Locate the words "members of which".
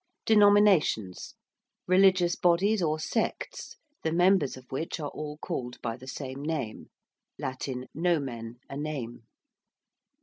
4.11-4.99